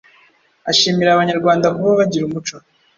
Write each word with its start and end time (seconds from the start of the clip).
Ashimira 0.71 1.09
Abanyarwanda 1.11 1.67
kuba 1.75 1.91
bagira 1.99 2.23
umuco 2.25 2.55